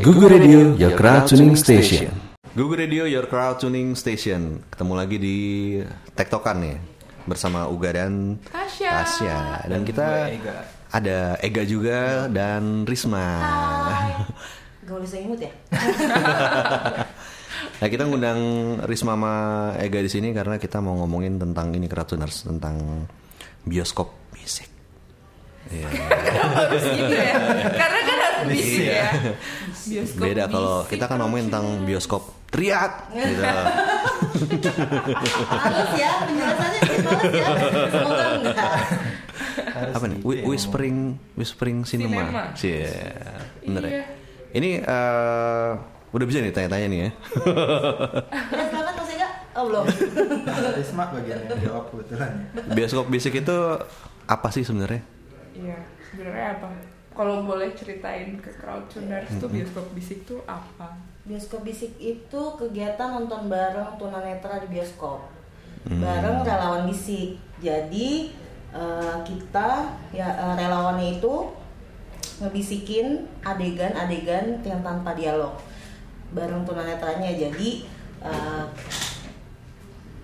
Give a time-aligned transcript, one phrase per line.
[0.00, 2.08] Google Radio, your crowd tuning station.
[2.56, 5.36] Google Radio Your Crowd Tuning Station Ketemu lagi di
[6.12, 6.76] Tektokan nih
[7.24, 8.90] Bersama Uga dan Tasya.
[8.92, 9.38] Tasya.
[9.72, 10.28] Dan kita
[10.92, 13.24] ada Ega juga dan Risma
[14.84, 15.52] Gak boleh saya imut ya?
[17.80, 18.40] Nah kita ngundang
[18.84, 19.34] Risma sama
[19.80, 23.08] Ega di sini karena kita mau ngomongin tentang ini Crowdtuners Tentang
[23.64, 24.68] bioskop musik.
[25.72, 27.32] Harus gitu ya.
[27.70, 28.00] Karena
[28.42, 29.06] harus bisik ya.
[29.90, 33.42] Bioskop Beda kalau kita kan ngomongin tentang bioskop teriak gitu.
[34.52, 36.96] Males ya, penjelasannya ya.
[37.88, 38.72] Semoga enggak.
[39.92, 40.18] Apa nih?
[40.20, 40.98] Whi- Whispering
[41.32, 42.22] Whispering Cinema.
[42.22, 42.42] Cinema.
[42.54, 42.92] Iya,
[43.62, 43.90] bener ya.
[43.90, 44.04] Iya.
[44.52, 45.70] Ini eh,
[46.12, 47.10] udah bisa nih tanya-tanya nih ya.
[48.52, 49.28] Ya silakan Mas Ega.
[49.52, 49.84] Oh belum.
[50.74, 52.74] Risma bagian yang jawab kebetulan ya.
[52.74, 53.56] Bioskop bisik itu
[54.22, 55.00] apa sih sebenarnya?
[55.52, 56.68] Iya, sebenarnya apa?
[57.12, 60.96] Kalau boleh ceritain ke crowd tuners tuh bioskop bisik tuh apa?
[61.22, 65.28] Bioskop bisik itu kegiatan nonton bareng tunanetra di bioskop.
[65.84, 67.36] Bareng relawan bisik.
[67.60, 68.32] Jadi
[68.72, 71.52] eh, kita ya eh, relawannya itu
[72.40, 75.52] ngebisikin adegan-adegan yang tanpa dialog
[76.32, 77.28] bareng tunanetranya.
[77.28, 77.84] Jadi
[78.24, 78.64] eh,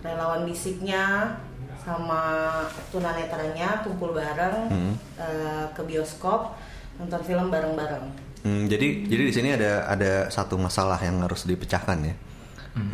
[0.01, 1.37] relawan bisiknya
[1.79, 2.49] sama
[2.91, 4.95] tunanetranya kumpul bareng Hmm.
[5.19, 6.57] eh, ke bioskop
[6.99, 8.05] nonton film bareng-bareng.
[8.43, 12.15] Hmm, jadi jadi di sini ada ada satu masalah yang harus dipecahkan ya.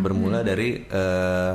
[0.00, 1.52] Bermula dari eh,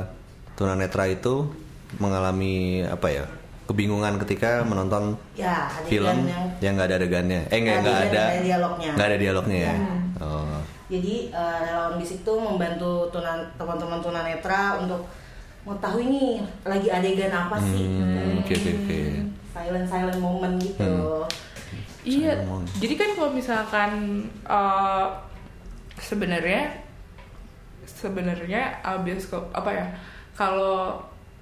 [0.54, 1.50] tunanetra itu
[1.98, 3.26] mengalami apa ya?
[3.70, 7.40] kebingungan ketika menonton Ya, film yang yang nggak ada adegannya.
[7.54, 8.90] Eh nggak ada ada dialognya.
[8.98, 9.70] nggak ada dialognya ya.
[9.70, 9.76] Ya.
[10.26, 10.58] Oh.
[10.90, 15.06] Jadi eh, relawan bisik tuh membantu tunan, teman-teman tunanetra untuk
[15.62, 16.30] mengetahui nih
[16.66, 17.86] lagi adegan apa sih.
[17.86, 19.00] Hmm, oke oke oke.
[19.54, 21.22] Silent silent moment gitu.
[22.00, 22.32] Iya,
[22.76, 23.90] jadi kan kalau misalkan
[24.42, 25.06] eh,
[25.96, 26.72] sebenarnya
[27.84, 29.86] sebenarnya uh, bioskop apa ya?
[30.32, 30.96] Kalau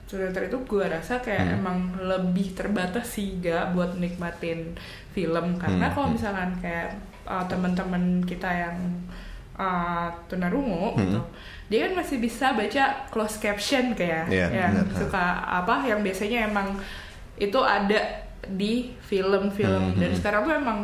[0.09, 1.57] tunanetra itu gue rasa kayak Hmm.
[1.61, 4.73] emang lebih terbatas sih gak buat nikmatin
[5.13, 6.17] film karena Hmm, kalau hmm.
[6.17, 8.77] misalkan kayak uh, teman-teman kita yang
[9.55, 11.01] uh, tunarungu Hmm.
[11.05, 11.21] gitu,
[11.69, 14.97] dia kan masih bisa baca close caption kayak Iya, ya benar.
[14.97, 16.73] suka apa yang biasanya emang
[17.37, 20.19] itu ada di film-film Hmm, dan hmm.
[20.19, 20.79] sekarang tuh emang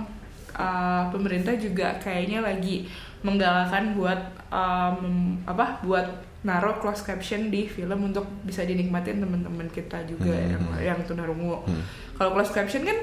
[0.54, 2.86] uh, pemerintah juga kayaknya lagi
[3.24, 4.20] menggalakkan buat
[4.52, 6.06] um, apa buat
[6.44, 10.80] naruh closed caption di film untuk bisa dinikmatin teman-teman kita juga Hmm, yang hmm.
[10.82, 11.64] yang tunarungu.
[11.64, 11.82] Hmm.
[12.20, 12.98] Kalau closed caption kan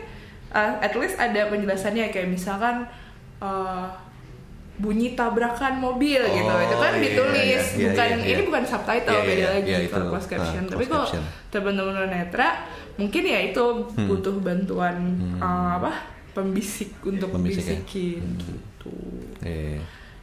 [0.53, 2.85] uh, at least ada penjelasannya kayak misalkan
[3.41, 3.89] uh,
[4.81, 7.37] bunyi tabrakan mobil gitu Oh, itu kan iya, ditulis
[7.71, 8.31] iya, iya, bukan iya, iya.
[8.31, 10.11] ini bukan subtitle Iya, beda iya, lagi iya, kalau itu.
[10.11, 11.23] closed caption Ah, tapi kalau caption.
[11.47, 12.49] teman-teman netra
[12.93, 14.07] mungkin ya itu Hmm.
[14.07, 14.95] butuh bantuan
[15.37, 15.91] uh, apa
[16.31, 17.77] pembisik untuk Pembisik ya?
[17.77, 18.41] bisikin Hmm.
[18.41, 18.93] gitu
[19.41, 19.77] Eh,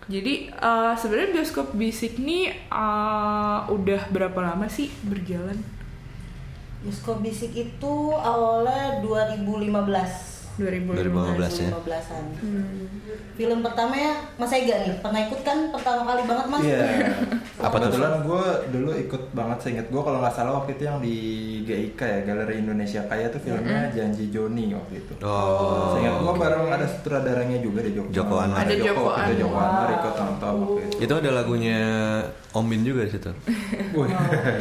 [0.06, 5.58] jadi uh, sebenarnya bioskop bisik nih uh, udah berapa lama sih berjalan
[6.78, 10.38] Bioskop bisik itu awalnya 2015.
[10.58, 11.70] 2015 2015 ya.
[11.70, 12.24] 2015-an.
[12.42, 12.86] Hmm.
[13.38, 16.62] Film pertamanya Mas Ega nih, pernah ikut kan pertama kali banget Mas?
[16.66, 16.82] Iya.
[17.58, 17.91] Apa tuh?
[17.91, 21.16] Kebetulan gue dulu ikut banget seinget gue kalau nggak salah waktu itu yang di
[21.62, 25.12] GIK ya Galeri Indonesia Kaya tuh filmnya Janji Joni waktu itu.
[25.20, 25.92] Oh.
[25.92, 28.08] Seingat gue bareng ada sutradaranya juga di Joko.
[28.08, 28.58] Joko Anwar.
[28.58, 29.88] Ada Ada Joko Joko, ada Joko Anwar.
[29.91, 30.96] Ikut nonton waktu itu.
[31.02, 31.78] Itu ada lagunya
[32.48, 33.30] Om Bin juga di situ.
[33.98, 34.10] Wih.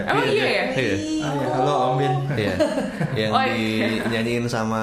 [0.03, 0.95] emang iya ya Iya.
[1.21, 2.13] Ah, ya, halo Om Bin.
[2.33, 2.53] Iya.
[3.19, 3.87] Yang Oh, iya.
[4.03, 4.81] dinyanyiin sama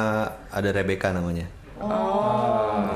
[0.49, 1.47] ada Rebecca namanya.
[1.75, 2.94] Oh, Harlan.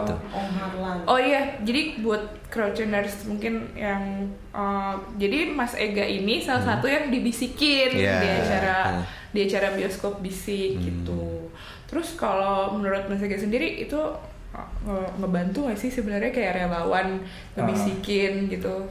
[1.09, 7.09] Oh iya, jadi buat crowdtuners mungkin yang uh, jadi Mas Ega ini salah satu yang
[7.09, 7.99] dibisikin Hmm.
[7.99, 8.17] Iya.
[8.19, 9.05] di acara Hmm.
[9.29, 11.49] di acara bioskop bisik gitu.
[11.85, 17.25] Terus kalau menurut Mas Ega sendiri itu uh, nge- ngebantu nggak sih sebenarnya kayak relawan
[17.55, 18.85] ngebisikin gitu?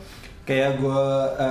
[0.47, 1.03] Kayak gue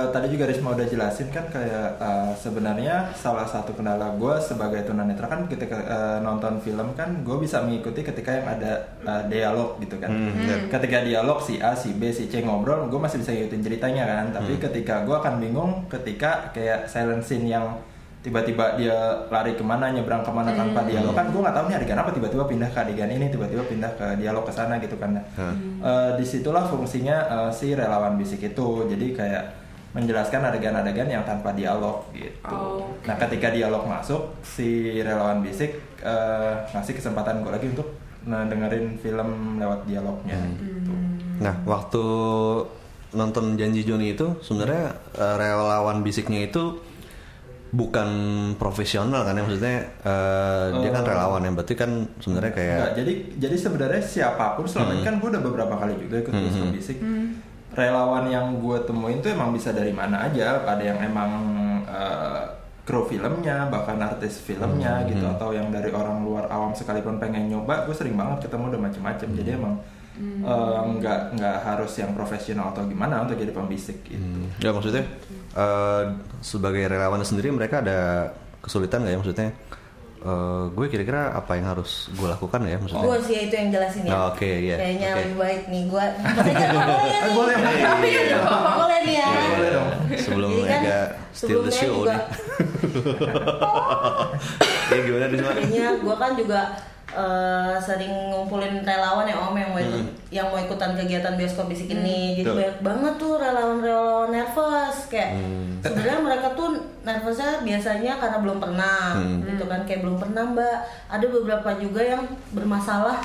[0.09, 5.29] tadi juga Risma udah jelasin kan kayak eh, sebenarnya salah satu kendala gue sebagai tunanetra
[5.29, 10.01] kan ketika eh, nonton film kan gue bisa mengikuti ketika yang ada eh, dialog gitu
[10.01, 10.09] kan.
[10.09, 10.59] Hmm, bener.
[10.73, 14.25] Ketika dialog si A, si B, si C ngobrol, gue masih bisa ngikutin ceritanya kan.
[14.33, 17.77] Tapi ketika gue akan bingung ketika kayak silent scene yang
[18.25, 21.13] tiba-tiba dia lari ke mana nyebrang ke mana tanpa dialog.
[21.15, 24.05] Kan gue nggak tahu nih adegan apa tiba-tiba pindah ke adegan ini tiba-tiba pindah ke
[24.19, 25.15] dialog ke sana gitu kan.
[25.37, 25.53] Hah.
[25.81, 28.67] Eh, di situlah fungsinya eh, si relawan bisik itu.
[28.89, 29.43] Jadi kayak
[29.95, 32.53] menjelaskan adegan-adegan yang tanpa dialog gitu.
[32.53, 37.89] Oh, nah ketika dialog masuk si relawan bisik eh, ngasih kesempatan gue lagi untuk
[38.27, 40.91] dengerin film lewat dialognya gitu.
[41.39, 42.03] Nah, waktu
[43.15, 46.75] nonton Janji Joni itu sebenarnya eh, relawan bisiknya itu
[47.69, 48.09] bukan
[48.55, 51.09] profesional kan ya maksudnya eh, dia kan Oh.
[51.09, 55.15] relawan ya berarti kan sebenarnya kayak Enggak, jadi jadi sebenarnya siapa pun selama ini kan
[55.17, 56.97] gue udah beberapa kali juga ikut Hmm, bioskop bisik.
[57.69, 60.63] Relawan yang gue temuin tuh emang bisa dari mana aja.
[60.63, 61.31] Ada yang emang
[61.85, 62.43] eh,
[62.81, 67.47] kru filmnya, bahkan artis filmnya Hmm, gitu, atau yang dari orang luar awam sekalipun pengen
[67.47, 69.27] nyoba, gue sering banget ketemu udah macem-macem.
[69.35, 69.49] Jadi
[70.17, 70.41] Hmm.
[70.41, 74.17] eh, nggak nggak harus yang profesional atau gimana untuk jadi pembisik gitu.
[74.17, 75.05] Hmm, ya maksudnya
[75.53, 76.03] eh,
[76.41, 79.49] sebagai relawan sendiri mereka ada kesulitan nggak ya maksudnya
[80.19, 84.01] eh, gue kira-kira apa yang harus gue lakukan ya maksudnya Gue sih itu yang jelasin
[84.03, 84.11] ya.
[84.11, 85.19] Oh, oke, iya, Kayaknya oke.
[85.21, 86.05] lebih baik nih gue.
[87.37, 87.91] boleh ya?
[88.01, 88.41] Boleh.
[88.73, 89.29] Boleh nih ya.
[89.53, 89.89] Boleh dong.
[90.17, 90.99] sebelum kan Ega
[91.29, 92.17] steal the show nih
[94.89, 96.59] ya gimana di sana Jadinya gue kan juga
[97.09, 101.87] eh, sering ngumpulin relawan ya om yang mau ikut, yang mau ikutan kegiatan bioskop bisik
[101.89, 102.35] ini.
[102.35, 102.55] Jadi Tuh.
[102.55, 105.79] banyak banget tuh relawan-relawan nervous kayak Hmm.
[105.79, 109.39] sebenarnya mereka tuh nervousnya biasanya karena belum pernah Hmm.
[109.41, 110.77] gitu kan kayak belum pernah mbak.
[111.07, 113.23] Ada beberapa juga yang bermasalah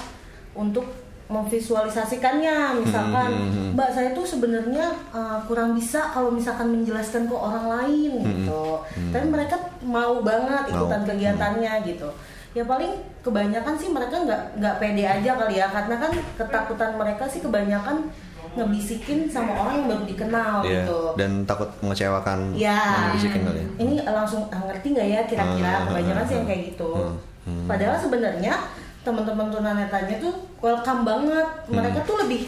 [0.52, 0.86] untuk
[1.26, 3.72] memvisualisasikannya misalkan Hmm, hmm, hmm.
[3.72, 9.26] mbak saya tuh sebenarnya uh, kurang bisa kalau misalkan menjelaskan ke orang lain gitu tapi
[9.26, 10.78] mereka mau banget Hmm, Mau.
[10.84, 12.08] ikutan kegiatannya gitu
[12.52, 15.66] ya paling kebanyakan sih mereka nggak nggak pede aja kali ya.
[15.68, 18.08] Karena kan ketakutan mereka sih kebanyakan
[18.52, 21.00] ngebisikin sama orang yang baru dikenal Iya, gitu.
[21.16, 23.68] dan takut mengecewakan ya yang bisikin kali ya.
[23.80, 25.72] Ini langsung ah, ngerti nggak ya kira-kira?
[25.72, 26.90] Hmm, kebanyakan hmm, sih yang kayak gitu.
[26.92, 27.16] Hmm,
[27.48, 27.64] hmm.
[27.64, 28.54] padahal sebenarnya
[29.02, 31.46] teman-teman tunanetranya tuh welcome banget.
[31.66, 32.08] Mereka Hmm.
[32.12, 32.40] tuh lebih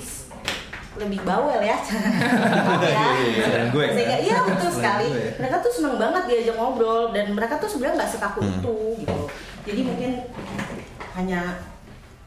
[0.96, 1.75] lebih bawel ya
[2.85, 5.35] ya gue, Sehingga- iya betul sekali gue.
[5.37, 8.55] mereka tuh seneng banget diajak ngobrol dan mereka tuh sebenarnya nggak sekaku Hmm.
[8.55, 9.19] itu gitu
[9.64, 10.11] jadi mungkin
[11.14, 11.41] hanya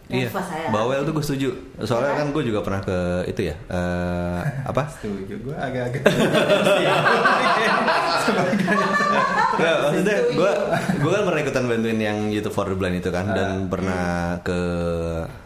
[0.08, 1.50] Iya, nervous saya bawel tuh gue setuju.
[1.84, 2.96] Soalnya kan gue juga pernah ke
[3.28, 4.88] itu ya, eh, apa?
[4.90, 6.00] Setuju, gue agak-agak.
[9.58, 10.52] Ya, maksudnya gue
[10.98, 14.60] gue kan pernah ikutan bantuin yang YouTube for the Blind itu kan, dan pernah ke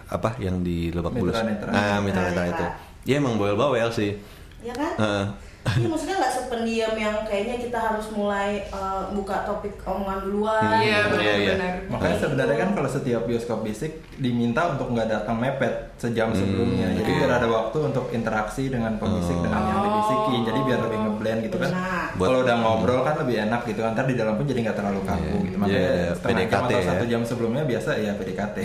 [0.07, 1.37] apa yang di Lebak Bulus.
[1.65, 2.65] Ah, Mitra Netra Mitra itu.
[3.01, 3.09] Netra.
[3.09, 4.17] Ya emang bawel-bawel sih.
[4.61, 5.25] ya kan Heeh.
[5.61, 10.57] Ini maksudnya nggak sependiam yang kayaknya kita harus mulai uh, buka topik omongan duluan.
[10.75, 11.53] Iya Hmm, iya, iya.
[11.53, 11.73] benar-benar.
[11.87, 16.91] Makanya sebenarnya kan kalau setiap bioskop bisik diminta untuk nggak datang mepet sejam sebelumnya.
[16.93, 20.35] Jadi biar ada waktu untuk interaksi dengan pembisik dengan yang dibisiki.
[20.43, 21.69] Jadi biar lebih ngeblend gitu kan.
[21.71, 22.05] Benar.
[22.19, 23.79] Kalau udah ngobrol kan lebih enak gitu.
[23.81, 25.45] Ntar di dalam pun jadi nggak terlalu kaku Iya, gitu.
[25.45, 26.87] iya, Makanya ada setengah jam PDKT atau ya.
[26.89, 28.57] satu jam sebelumnya biasa ya PDKT.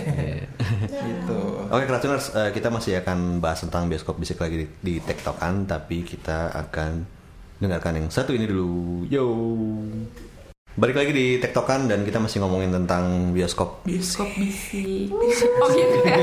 [1.06, 1.40] gitu.
[1.66, 6.02] Oke, Kratuners, eh, kita masih akan bahas tentang bioskop bisik lagi di, di TikTokan, tapi
[6.02, 6.85] kita akan
[7.56, 8.68] dengarkan yang satu ini dulu.
[9.06, 9.26] Yo.
[10.74, 13.80] Balik lagi di TikTokan dan kita masih ngomongin tentang bioskop.
[13.82, 16.16] bioskop bisik oh gitu ya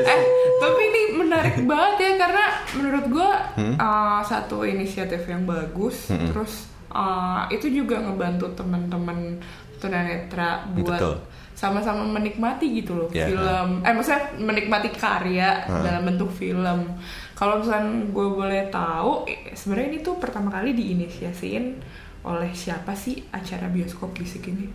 [0.00, 0.20] eh
[0.56, 3.76] tapi ini menarik banget ya karena menurut gue Hmm?
[3.76, 6.32] uh, satu inisiatif yang bagus Hmm.
[6.32, 9.36] terus uh, itu juga ngebantu teman-teman
[9.76, 11.14] tunanetra buat Betul.
[11.52, 15.84] sama-sama menikmati gitu loh Ya, film eh maksudnya menikmati karya Hmm.
[15.84, 16.96] dalam bentuk film
[17.40, 21.80] kalau misalnya gue boleh tahu eh, sebenarnya ini tuh pertama kali diinisiasiin
[22.28, 24.68] oleh siapa sih acara bioskop bisik ini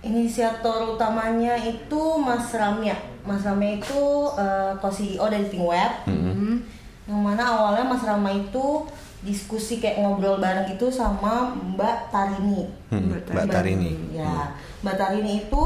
[0.00, 2.96] Inisiator utamanya itu Mas Ramya.
[3.20, 4.00] Mas Ramya itu
[4.32, 6.08] uh, co-CEO dari Think Web.
[6.08, 6.56] Hmm.
[7.04, 8.88] Yang mana awalnya Mas Rama itu
[9.20, 12.64] diskusi kayak ngobrol bareng gitu sama Mbak Tarini.
[12.88, 13.92] Hmm, Mbak Mbak Tarini.
[14.16, 15.62] Ya, Mbak Tarini itu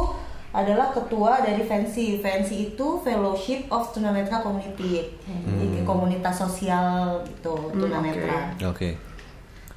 [0.55, 2.17] adalah ketua dari Fancy.
[2.17, 5.03] Fancy itu Fellowship of Tunanetra Community.
[5.21, 8.55] Jadi kayak komunitas sosial gitu tunanetra.
[8.65, 8.95] Oke.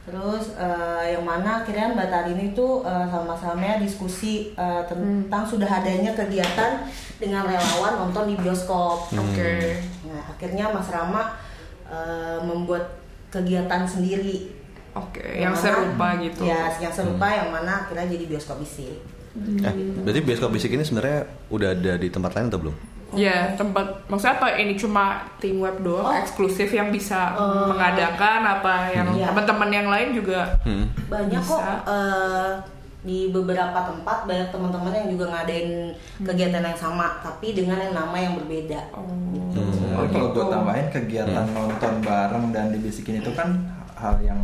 [0.06, 6.14] Terus eh, yang mana akhirnya Mbak Tarini itu eh, sama-sama diskusi eh, tentang sudah adanya
[6.14, 6.86] kegiatan
[7.18, 9.10] dengan relawan nonton di bioskop.
[9.10, 9.52] oke
[10.08, 11.36] Nah, akhirnya Mas Rama
[11.84, 14.54] eh, membuat kegiatan sendiri.
[14.96, 18.96] oke yang mana- serupa gitu Ya, yang serupa yang mana akhirnya jadi bioskop isi.
[19.36, 22.76] Eh, berarti bioskop bisik ini sebenarnya udah ada di tempat lain atau belum?
[23.10, 25.04] Ya, tempat maksudnya apa ini cuma
[25.38, 26.14] tim web doang Oh.
[26.14, 27.32] eksklusif yang bisa
[27.66, 29.32] mengadakan apa yang Iya.
[29.32, 30.92] teman-teman yang lain juga Hmm.
[31.08, 31.48] Banyak Bisa.
[31.50, 32.52] kok eh,
[33.00, 38.18] di beberapa tempat banyak teman-teman yang juga ngadain kegiatan yang sama tapi dengan yang nama
[38.18, 38.92] yang berbeda.
[38.92, 39.08] oh,
[39.54, 40.52] Sebenarnya kalau gue gitu.
[40.52, 43.56] tambahin kegiatan nonton bareng dan dibisikin itu kan
[43.96, 44.38] hal yang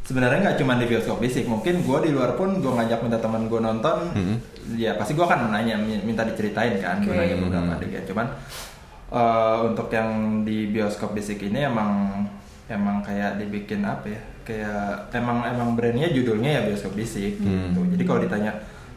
[0.00, 3.46] sebenarnya nggak cuma di bioskop bisik mungkin gue di luar pun gue ngajak minta teman
[3.46, 4.10] gue nonton
[4.74, 7.20] ya pasti gue akan nanya mi- minta diceritain kan gue Oke.
[7.20, 8.26] nanya beberapa adegan cuman
[9.10, 10.10] eh, untuk yang
[10.42, 12.24] di bioskop bisik ini emang
[12.70, 17.80] emang kayak dibikin apa ya kayak emang emang brandnya judulnya ya bioskop bisik gitu.
[17.94, 18.50] Jadi kalau ditanya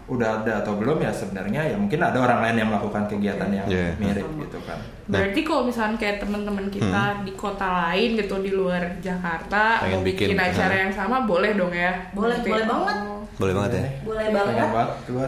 [0.03, 3.67] udah ada atau belum ya sebenarnya ya mungkin ada orang lain yang melakukan kegiatan yang
[3.67, 3.95] Iya.
[3.95, 4.79] mirip gitu kan.
[5.07, 10.03] Berarti kalau misalnya kayak teman-teman kita di kota lain gitu di luar Jakarta Pengen mau
[10.03, 10.79] bikin, bikin, acara uh.
[10.83, 12.11] yang sama boleh dong ya?
[12.11, 12.97] Boleh, Berarti- boleh banget.
[12.99, 13.21] Oh.
[13.33, 13.87] Boleh banget ya.
[14.03, 14.67] boleh banget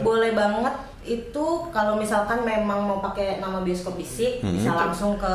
[0.05, 0.73] boleh banget
[1.07, 4.51] itu kalau misalkan memang mau pakai nama bioskop bisik Hmm.
[4.51, 5.33] bisa langsung ke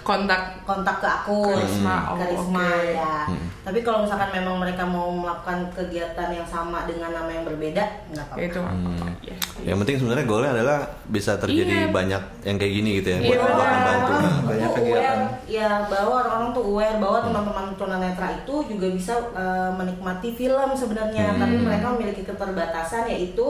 [0.00, 2.88] Kontak kontak ke aku Ke Risma, oh, ke Risma, oke.
[2.90, 3.46] ya Hmm.
[3.60, 8.24] tapi kalau misalkan memang mereka mau melakukan kegiatan yang sama dengan nama yang berbeda nggak
[8.26, 8.60] apa-apa ya itu.
[8.60, 9.10] Hmm.
[9.20, 9.40] Yes.
[9.60, 11.92] Yang penting sebenarnya goalnya adalah bisa terjadi Iya.
[11.92, 13.18] banyak yang kayak gini gitu ya.
[13.20, 14.10] Iya, buat, membantu.
[14.10, 15.18] orang Banyak kegiatan.
[15.20, 17.26] aware ya bahwa orang-orang tuh aware bahwa Hmm.
[17.26, 21.38] teman-teman tunanetra itu juga bisa uh, menikmati film sebenarnya Hmm.
[21.38, 23.46] tapi mereka memiliki keterbatasan yaitu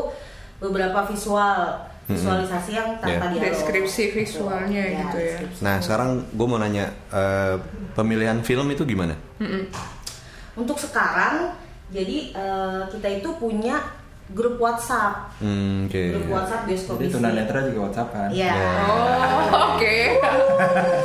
[0.60, 1.56] beberapa visual
[2.06, 3.38] visualisasi yang tanpa Yeah.
[3.38, 5.26] dialog Deskripsi visualnya Ya, gitu ya.
[5.38, 5.60] deskripsi.
[5.60, 7.54] Nah sekarang gue mau nanya eh,
[7.92, 9.14] pemilihan film itu gimana?
[10.52, 11.56] untuk sekarang
[11.88, 13.80] jadi uh, kita itu punya
[14.28, 16.12] grup WhatsApp Hmm, Oke.
[16.12, 18.28] grup WhatsApp bioskop Jadi tunanetra juga WhatsApp kan.
[18.28, 18.52] Iya.
[18.84, 19.96] Oh, oke.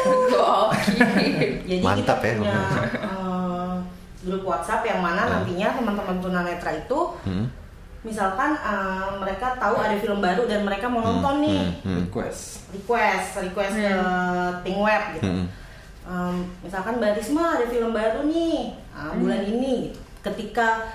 [0.04, 0.58] Gokil.
[1.70, 2.36] Jadi Mantap kita ya.
[2.36, 2.60] punya
[3.00, 3.74] eh,
[4.22, 7.46] grup WhatsApp yang mana nantinya teman-teman tunanetra itu Hmm.
[8.06, 12.06] Misalkan eh, mereka tahu ada film baru dan mereka mau nonton nih Hmm.
[12.06, 12.70] Request.
[12.72, 13.98] request request ke
[14.62, 15.26] ting web gitu.
[15.26, 15.46] Hmm.
[16.06, 19.98] Em, misalkan Mbak Risma ada film baru nih ah, bulan ini gitu.
[20.22, 20.86] ketika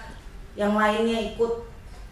[0.55, 1.67] yang lainnya ikut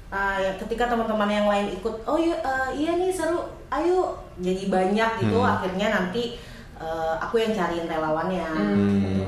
[0.08, 3.38] ah, ya, ketika teman-teman yang lain ikut oh iya, eh, iya nih seru
[3.68, 5.52] ayo jadi banyak gitu Hmm.
[5.54, 6.34] akhirnya nanti
[6.74, 8.98] eh, aku yang cariin relawannya Hmm.
[8.98, 9.22] gitu.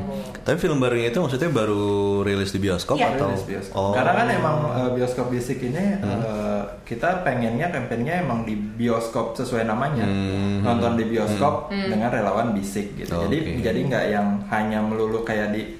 [0.50, 1.86] Tapi film barunya itu maksudnya baru
[2.26, 3.14] rilis di bioskop Iya.
[3.14, 3.30] atau?
[3.30, 3.78] Rilis bioskop.
[3.78, 3.94] Oh.
[3.94, 9.62] Karena kan emang uh, bioskop bisik ini uh, kita pengennya kampanyenya emang di bioskop sesuai
[9.62, 10.66] namanya Hmm.
[10.66, 13.14] nonton di bioskop dengan relawan bisik gitu.
[13.14, 13.30] Oke.
[13.30, 15.78] Jadi jadi nggak yang hanya melulu kayak di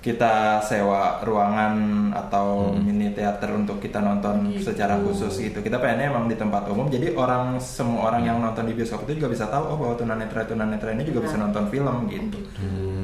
[0.00, 1.76] kita sewa ruangan
[2.10, 5.60] atau mini teater untuk kita nonton secara khusus gitu.
[5.60, 6.88] Kita pengennya emang di tempat umum.
[6.88, 10.48] Jadi orang semua orang yang nonton di bioskop itu juga bisa tahu oh bahwa tunanetra
[10.48, 12.40] tunanetra ini juga bisa nonton film gitu.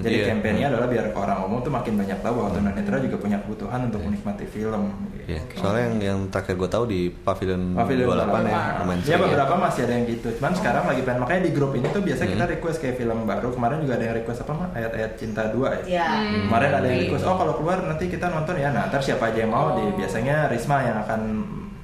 [0.03, 0.27] Jadi iya.
[0.33, 4.01] kampanyenya adalah biar orang umum tuh makin banyak tahu bahwa tunanetra juga punya kebutuhan untuk
[4.05, 4.83] menikmati film.
[5.15, 5.27] Gitu.
[5.37, 5.41] Iya.
[5.57, 8.81] Soalnya yang yang terakhir gue tahu di Pavilion, Pavilion 28 ya, 28.
[8.83, 10.29] lumayan Ya beberapa masih ada yang gitu.
[10.39, 12.55] Cuman sekarang lagi pengen makanya di grup ini tuh biasa kita Hmm.
[12.59, 13.49] request kayak film baru.
[13.53, 16.03] Kemarin juga ada yang request apa mah ayat-ayat cinta 2 ya.
[16.03, 16.09] ya
[16.47, 18.69] Kemarin ada yang request, oh kalau keluar nanti kita nonton ya.
[18.71, 21.21] Nah, ntar siapa aja yang mau, di, biasanya Risma yang akan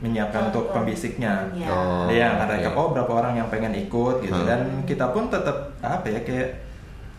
[0.02, 1.46] menyiapkan untuk pembisiknya.
[1.54, 1.70] Ya.
[1.70, 2.10] Oh.
[2.10, 2.54] Akan oke.
[2.58, 4.34] rekap, oh berapa orang yang pengen ikut gitu.
[4.34, 4.48] Hmm.
[4.50, 6.71] Dan kita pun tetap apa ya kayak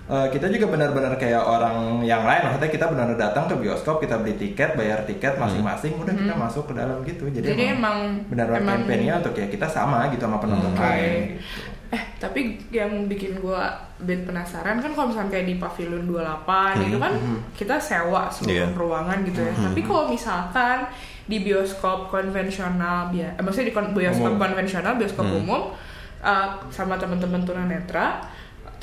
[0.05, 2.43] eh, kita juga benar-benar kayak orang yang lain.
[2.43, 6.67] Maksudnya kita benar-benar datang ke bioskop, kita beli tiket, bayar tiket masing-masing, udah kita masuk
[6.67, 7.24] ke dalam gitu.
[7.25, 10.81] Jadi, Jadi emang- benar-benar emang- campaign-nya untuk ya kita sama gitu sama penonton Hmm.
[10.81, 11.39] lain.
[11.39, 11.62] Gitu.
[11.89, 16.98] Eh, tapi yang bikin gua band penasaran kan kalau misalnya kayak di Pavilion 28 itu
[16.98, 17.13] kan
[17.53, 18.67] kita sewa seluruh Iya.
[18.74, 19.53] ruangan gitu ya.
[19.53, 20.89] Tapi kalau misalkan
[21.24, 24.41] di bioskop konvensional ya, eh, maksudnya di kon- bioskop Umum.
[24.41, 25.72] konvensional, bioskop umum
[26.19, 28.25] eh, sama teman-teman tunanetra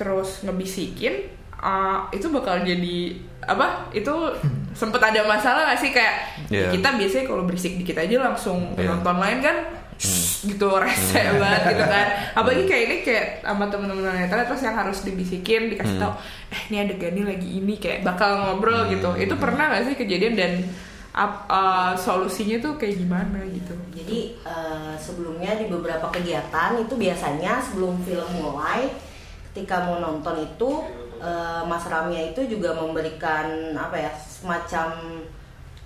[0.00, 2.96] terus ngebisikin eh, itu bakal jadi
[3.42, 3.92] apa?
[3.92, 4.32] Itu
[4.72, 5.90] sempet ada masalah gak sih?
[5.90, 6.14] Kayak
[6.48, 6.72] Iya.
[6.72, 8.96] kita biasanya kalau berisik dikit aja langsung Iya.
[8.96, 9.56] penonton lain kan
[9.94, 12.06] "Shh," gitu rese banget gitu kan.
[12.38, 16.16] Apalagi kayak ini kayak sama temen-temen netra terus yang harus dibisikin dikasih tau
[16.48, 19.12] eh ini adegannya lagi ini kayak bakal ngobrol gitu.
[19.14, 20.52] Itu pernah gak sih kejadian dan
[21.12, 23.74] ap- uh, solusinya tuh kayak gimana gitu?
[23.92, 28.88] Jadi eh, sebelumnya di beberapa kegiatan itu biasanya sebelum film mulai
[29.50, 30.70] ketika mau nonton itu
[31.18, 35.20] eh, Mas Ramya itu juga memberikan apa ya semacam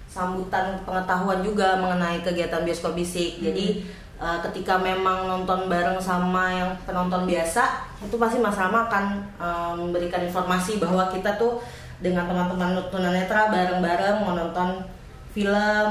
[0.05, 3.41] sambutan pengetahuan juga mengenai kegiatan bioskop bisik.
[3.41, 3.83] Jadi
[4.21, 9.05] eh, ketika memang nonton bareng sama yang penonton biasa itu pasti Mas Rama akan
[9.41, 11.65] eh, memberikan informasi bahwa kita tuh
[12.05, 14.85] dengan teman-teman tunanetra bareng-bareng mau nonton
[15.33, 15.91] film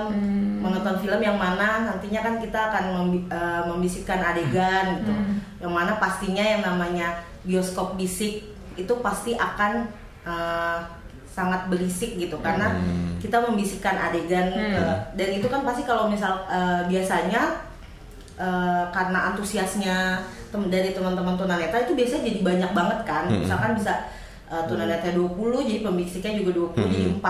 [0.64, 3.28] menonton film yang mana nantinya kan kita akan membi-
[3.68, 5.12] membisikkan adegan gitu.
[5.60, 9.88] Yang mana pastinya yang namanya bioskop bisik itu pasti akan
[10.24, 10.80] eh,
[11.28, 12.38] sangat berisik gitu.
[12.40, 12.74] Karena
[13.18, 14.80] kita membisikkan adegan ke-
[15.14, 17.64] dan itu kan pasti kalau misal eh, biasanya
[18.36, 23.24] eh, karena antusiasnya tem- dari teman-teman tunanetra itu biasanya jadi banyak banget kan.
[23.40, 23.94] Misalkan bisa
[24.46, 25.34] uh, tunanetra 20
[25.64, 27.22] jadi pembisiknya juga 20 jadi 40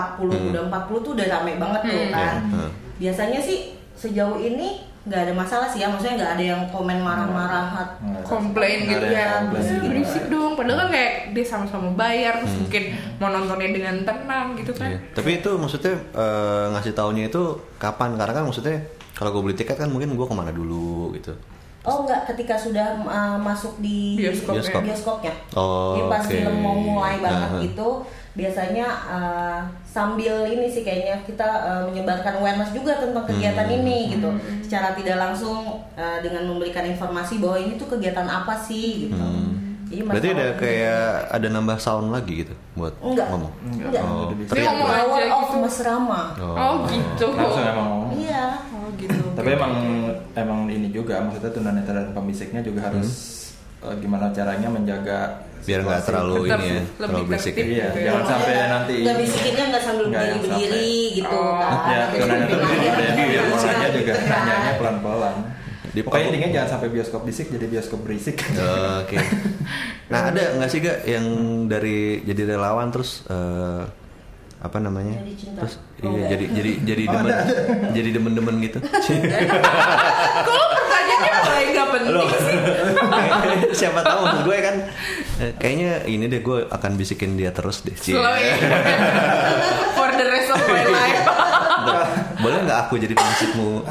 [0.49, 2.35] udah 40 tuh udah rame banget tuh kan.
[2.43, 2.67] Iya.
[2.93, 3.59] biasanya sih
[3.93, 7.75] sejauh ini nggak ada masalah sih ya maksudnya nggak ada yang komen marah-marah
[8.23, 9.87] komplain gitu ya yang komplain "Eh, gitu.
[9.91, 12.83] berisik dong padahal kan kayak dia sama-sama bayar terus mungkin
[13.19, 14.99] mau nontonnya dengan tenang gitu kan Iya.
[15.11, 17.43] Tapi itu maksudnya eh, ngasih taunya itu
[17.75, 18.15] kapan?
[18.15, 18.79] Karena kan maksudnya
[19.11, 21.35] kalau gue beli tiket kan mungkin gue ke mana dulu gitu.
[21.83, 24.81] Oh enggak, ketika sudah uh, masuk di Bioskop, Bioskop.
[24.81, 25.33] bioskopnya.
[25.51, 26.31] Oh, Jadi pas oke.
[26.31, 27.59] film mau mulai banget Aha.
[27.59, 27.89] gitu,
[28.33, 33.77] biasanya uh, sambil ini sih kayaknya kita uh, menyebarkan awareness juga tentang kegiatan Hmm.
[33.77, 34.29] ini gitu.
[34.63, 35.59] Secara tidak langsung
[35.93, 39.19] uh, dengan memberikan informasi bahwa ini tuh kegiatan apa sih gitu.
[39.19, 39.62] Jadi
[39.95, 40.09] Hmm.
[40.09, 43.27] Berarti ada kayak ada nambah sound lagi gitu buat enggak.
[43.29, 43.53] ngomong.
[43.63, 44.03] Enggak, Enggak.
[44.03, 44.27] Oh.
[44.49, 45.57] Dia ngomong of gitu.
[45.59, 46.21] Mas Rama.
[46.35, 47.27] Oh, gitu.
[47.29, 48.09] Langsung emang ngomong.
[48.15, 48.45] Iya.
[48.71, 49.23] Oh gitu.
[49.33, 49.73] Tapi emang
[50.33, 53.09] emang ini juga maksudnya tunanetra dan pembisiknya juga harus
[53.79, 55.19] eh, gimana caranya menjaga
[55.63, 55.71] Hmm.
[55.71, 57.53] Biar nggak terlalu Tetap ini ya, lebih terlalu berisik.
[57.55, 58.03] Iya, Gitu ya.
[58.03, 61.55] jangan sampai nanti Nggak bisikinnya nggak sambil Nggak yang berdiri-berdiri gitu Oh.
[61.55, 61.71] kan.
[61.71, 62.19] ya aja.
[62.19, 63.41] ada yang Iya.
[63.47, 64.27] biasanya juga Iya.
[64.27, 65.35] nanyanya pelan-pelan.
[65.85, 68.39] Di- Pokoknya intinya jangan sampai bioskop bisik jadi bioskop berisik.
[69.03, 69.17] Oke.
[70.07, 71.25] Nah ada nggak sih gak yang
[71.65, 73.83] dari jadi relawan terus eh,
[74.57, 75.19] apa namanya?
[75.19, 75.59] Jadi cinta.
[75.61, 77.43] Terus Oh, iya jadi jadi jadi Oh, demen ada,
[77.91, 78.75] jadi demen-demen gitu.
[80.45, 82.57] Kalau pertanyaannya mulai nggak penting sih.
[83.79, 84.75] Siapa tahu maksud gue kan
[85.39, 87.95] eh, kayaknya ini deh gue akan bisikin dia terus deh.
[87.95, 88.55] Slow ya.
[89.93, 91.23] For the rest of my life.
[92.43, 93.13] Boleh nggak aku jadi?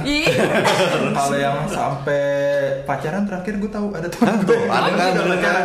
[0.04, 0.28] Ih.
[1.16, 2.22] Kalau yang sampai
[2.82, 4.52] pacaran terakhir gue tahu ada teman gue.
[4.52, 5.64] Tuh, ada kan bener kan?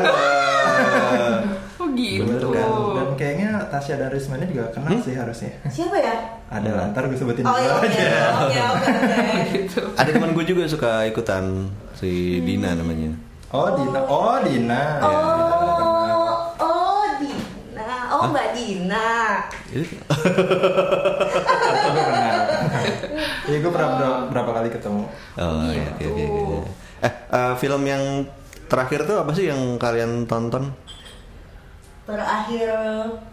[1.77, 2.23] Oh gitu.
[2.23, 2.69] Bener kan?
[2.95, 5.03] Dan kayaknya Tasya dan Risma ini juga kenal Hmm?
[5.03, 5.51] sih harusnya.
[5.67, 6.15] Siapa ya?
[6.47, 7.85] Ada lah, ntar gue sebutin Oh iya oke.
[7.85, 8.07] aja.
[8.33, 9.17] Oh iya oke oke.
[9.53, 9.81] Gitu.
[9.93, 12.09] Ada teman gue juga suka ikutan si
[12.41, 13.11] Dina namanya.
[13.49, 14.81] Oh Dina, oh Dina.
[14.97, 15.43] Ya, Dina
[15.75, 16.17] kenal.
[16.17, 17.89] Oh oh Dina.
[18.09, 19.09] Oh Mbak Dina.
[19.77, 20.31] Itu Atau
[21.89, 22.35] gue kenal.
[23.47, 25.03] Iya gue pernah berapa, berapa kali ketemu.
[25.39, 26.57] Oh iya, oke oke oke.
[26.99, 28.03] Eh, eh, film yang
[28.67, 30.67] terakhir tuh apa sih yang kalian tonton?
[32.07, 32.71] Terakhir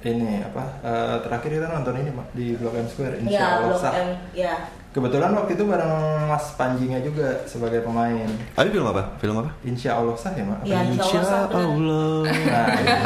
[0.02, 0.62] Ini apa?
[0.83, 3.23] eh, terakhir kita nonton ini Mak, di Blok M Square.
[3.23, 3.92] Insya ya Allah Blok sah.
[3.94, 4.54] M ya.
[4.94, 5.94] Kebetulan waktu itu bareng
[6.30, 8.30] Mas Panjinya juga sebagai pemain.
[8.54, 9.18] Ada film apa?
[9.18, 9.50] Film apa?
[9.66, 10.62] Insya Allah sah ya mak.
[10.62, 11.66] Ya insya Allah sah benar.
[11.66, 12.18] Allah.
[12.30, 12.99] Nah, iya.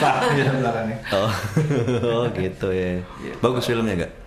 [0.00, 0.98] sah di belakangnya.
[1.12, 1.32] Oh,
[2.16, 2.96] oh gitu ya.
[3.44, 4.23] Bagus filmnya gak?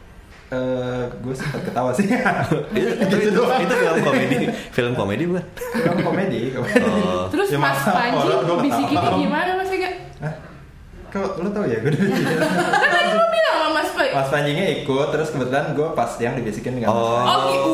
[0.47, 2.07] Eh, gue sempat ketawa sih.
[2.71, 4.35] itu, itu, itu, itu film komedi,
[4.71, 5.43] film komedi bukan?
[5.59, 6.39] Film komedi.
[6.55, 6.83] komedi.
[6.87, 7.27] Oh.
[7.27, 9.91] Terus Ya, Mas Panji nggak bisikinnya gimana Mas Ega?
[10.23, 10.33] Hah?
[11.07, 12.35] Kok lo tau ya gue udah bisikin?
[12.39, 14.11] Kan tadi lu bilang sama Mas Panji.
[14.15, 17.11] Mas Panjinya ikut, terus kebetulan gue pas yang dibisikin dengan Mas Oh.
[17.11, 17.27] Panji.
[17.27, 17.71] Oh, gitu.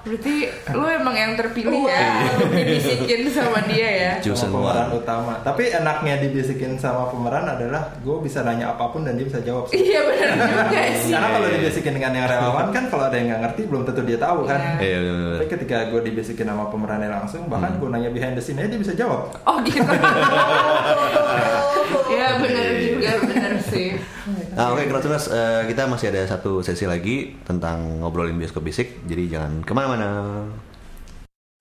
[0.00, 0.34] Berarti
[0.72, 4.12] lu emang yang terpilih ya dibisikin sama dia ya.
[4.40, 5.32] Sama pemeran utama.
[5.44, 9.68] Tapi enaknya dibisikin sama pemeran adalah gue bisa nanya apa pun dan dia bisa jawab.
[9.68, 9.76] sih.
[9.76, 11.12] Iya benar juga sih.
[11.12, 14.16] Karena kalau dibisikin dengan yang relawan kan kalau ada yang nggak ngerti belum tentu dia
[14.16, 14.60] tahu kan.
[14.80, 14.80] Iya.
[14.80, 15.36] Iya bener, bener.
[15.36, 18.80] Tapi ketika gue dibisikin sama pemerannya langsung, bahkan gue nanya behind the scene aja dia
[18.80, 19.28] bisa jawab.
[19.44, 19.84] Oh gitu.
[22.10, 23.94] Iya benar juga benar sih.
[24.50, 29.38] Nah oke Kratuners, eh, kita masih ada satu sesi lagi tentang ngobrolin bioskop bisik, jadi
[29.38, 30.46] jangan ke mana-mana.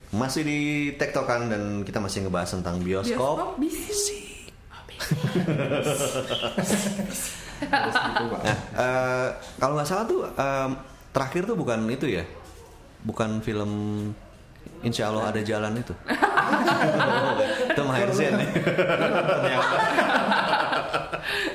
[0.10, 0.60] Masih di
[0.98, 3.58] Tektokan dan kita masih ngebahas tentang bioskop.
[3.58, 4.26] Bioskop bisik.
[7.60, 9.28] Nah, eh,
[9.60, 10.72] kalau nggak salah tuh em,
[11.12, 12.24] terakhir tuh bukan itu ya,
[13.04, 13.72] bukan film
[14.80, 15.92] Insya Allah ada jalan itu.
[17.68, 18.40] itu Maher Zain.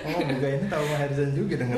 [0.04, 1.76] Oh, Buga ini tahu Maher Zain juga denger.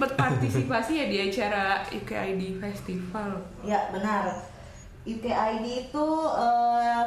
[0.00, 3.36] Sempet partisipasi ya di acara UKID Festival.
[3.60, 4.32] Ya benar.
[5.02, 5.28] UKID
[5.82, 7.04] itu eh,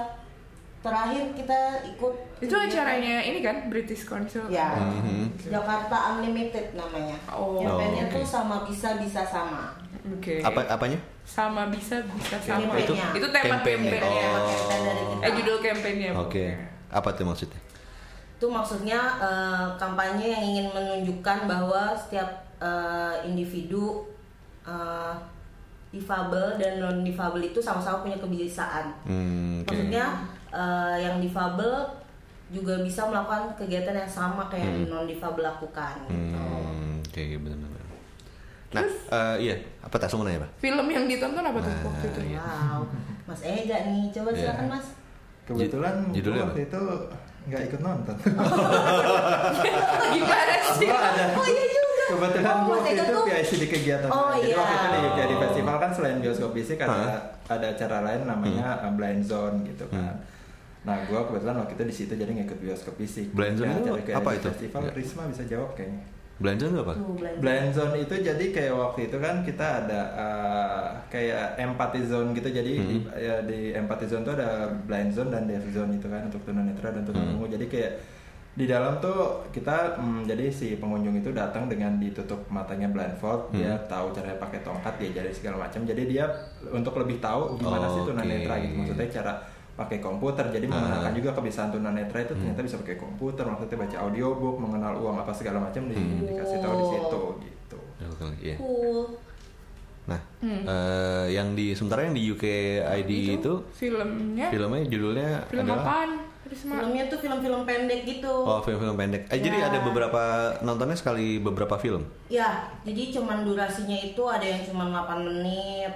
[0.79, 4.45] terakhir kita ikut Itu acaranya ini kan British Council.
[4.45, 5.33] ya Mhm.
[5.41, 7.17] Jakarta Unlimited namanya.
[7.27, 7.57] Oh.
[7.57, 8.15] Campaignnya Oh, oke.
[8.15, 9.73] tuh sama bisa bisa sama.
[10.13, 10.45] Oke.
[10.45, 11.01] Apa apanya?
[11.25, 12.77] Sama bisa bisa sama.
[12.77, 13.89] Itu- Itu tema campaign-nya.
[13.89, 14.27] kampanyenya.
[14.29, 14.45] Oh.
[14.45, 15.23] Campaign dari kita.
[15.25, 16.11] Eh judul kampanyenya.
[16.15, 16.45] Oke.
[16.91, 17.57] Apa tuh maksudnya?
[18.37, 24.07] Itu maksudnya eh, kampanye yang ingin menunjukkan bahwa setiap eh, individu
[24.63, 25.13] eh,
[25.89, 28.85] difabel dan non difabel itu sama-sama punya kebiasaan.
[29.03, 29.67] Hmm, oke.
[29.69, 30.05] Maksudnya
[30.49, 31.73] eh, yang difabel
[32.49, 35.93] juga bisa melakukan kegiatan yang sama kayak yang non difabel lakukan.
[36.07, 36.33] gitu.
[36.33, 37.81] Hmm, oke benar-benar.
[38.73, 40.51] Nah, eh, iya, apa tak mau nanya pak?
[40.57, 42.21] Film yang ditonton apa tuh Nah, waktu itu?
[42.27, 42.41] iya.
[42.41, 42.81] Wow,
[43.23, 44.39] Mas Ega nih, coba Iya.
[44.39, 44.85] silakan Mas.
[45.43, 46.81] Kebetulan Jud- judulnya waktu itu
[47.43, 48.15] nggak ikut nonton.
[50.13, 50.87] Gimana sih?
[50.87, 51.25] Gua ada.
[51.33, 51.82] Oh iya juga.
[52.05, 54.07] Kebetulan Oh, gue waktu itu tuh- PIC di kegiatan.
[54.07, 54.55] Oh, Jadi iya.
[54.55, 57.19] waktu itu di jadi festival kan selain bioskop bisik ada Hah?
[57.49, 58.85] ada acara lain namanya Hmm.
[58.85, 60.13] uh, blind zone gitu kan.
[60.83, 63.31] Nah, gue kebetulan waktu itu di situ jadi ngikut bioskop bisik.
[63.31, 64.47] Blind zone Ya, itu apa di itu?
[64.49, 64.91] Festival Ya.
[64.93, 66.03] Risma bisa jawab kayaknya.
[66.33, 66.93] Belanja itu apa?
[67.39, 72.49] Blind zone itu jadi kayak waktu itu kan kita ada uh, kayak empathy zone gitu
[72.51, 72.89] jadi Hmm.
[72.89, 74.49] di, ya, di empathy zone tuh ada
[74.81, 77.07] blind zone dan deaf zone itu kan untuk tunanetra dan Hmm.
[77.07, 77.91] tunarungu jadi kayak
[78.53, 79.17] di dalam tuh
[79.49, 83.87] kita mm, jadi si pengunjung itu datang dengan ditutup matanya blindfold dia Hmm.
[83.87, 86.25] tahu caranya pakai tongkat diajari segala macam jadi dia
[86.69, 88.61] untuk lebih tahu gimana sih Oh, tunanetra oke.
[88.61, 89.33] gitu maksudnya cara
[89.73, 90.71] pakai komputer jadi Ah.
[90.71, 95.31] menggunakan juga kebiasaan tunanetra itu ternyata bisa pakai komputer maksudnya baca audiobook mengenal uang apa
[95.31, 96.21] segala macam di- Hmm.
[96.23, 97.77] dikasih tahu di situ gitu
[98.39, 98.57] Iya.
[98.57, 99.17] Cool.
[100.03, 102.45] Nah, eh, yang di sementara yang di UK
[102.83, 106.11] ID itu, filmnya filmnya judulnya film adalah apaan
[106.45, 108.29] Filmnya tuh film-film pendek gitu.
[108.29, 109.25] Oh, film-film pendek.
[109.27, 109.67] Eh, jadi Ya.
[109.67, 110.21] ada beberapa
[110.59, 112.03] nontonnya sekali beberapa film.
[112.27, 112.45] Ya,
[112.81, 115.91] jadi cuman durasinya itu ada yang cuma 8 menit.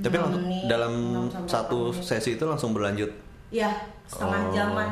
[0.00, 2.04] Tapi 6 langsung menit, dalam 6 sampai satu 8 menit.
[2.04, 3.10] sesi itu langsung berlanjut
[3.48, 3.70] Ya,
[4.04, 4.88] setengah Oh, jaman.